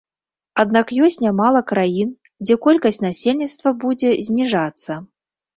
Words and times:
Аднак 0.61 0.93
ёсць 1.07 1.17
нямала 1.25 1.61
краін, 1.71 2.09
дзе 2.45 2.57
колькасць 2.65 3.01
насельніцтва 3.07 3.75
будзе 3.85 4.15
зніжацца. 4.31 4.99